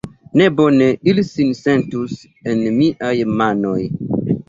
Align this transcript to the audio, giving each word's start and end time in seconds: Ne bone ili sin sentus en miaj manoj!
Ne 0.39 0.45
bone 0.61 0.87
ili 1.13 1.25
sin 1.27 1.53
sentus 1.61 2.17
en 2.55 2.67
miaj 2.81 3.15
manoj! 3.39 3.81